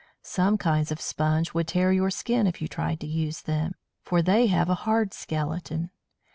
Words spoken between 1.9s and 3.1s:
your skin if you tried to